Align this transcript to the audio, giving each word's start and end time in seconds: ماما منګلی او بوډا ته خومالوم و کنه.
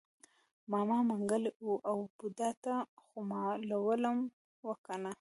ماما 0.71 0.97
منګلی 1.09 1.51
او 1.89 1.97
بوډا 2.17 2.49
ته 2.63 2.73
خومالوم 3.07 4.19
و 4.65 4.69
کنه. 4.85 5.09